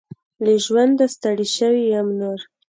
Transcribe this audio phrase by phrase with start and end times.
[0.43, 2.39] له ژونده ستړي شوي يم نور.